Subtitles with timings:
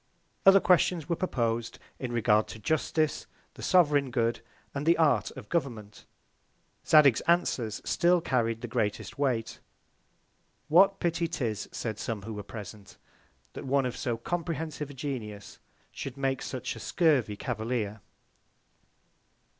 [0.47, 4.41] Other Questions were propos'd in regard to Justice, the sovereign Good,
[4.73, 6.05] and the Art of Government.
[6.83, 9.59] Zadig's Answers still carried the greatest Weight.
[10.69, 12.97] What Pity 'tis, said some who were present,
[13.53, 15.59] that one of so comprehensive a Genius,
[15.91, 18.01] should make such a scurvy Cavalier?